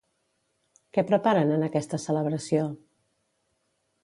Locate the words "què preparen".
0.97-1.53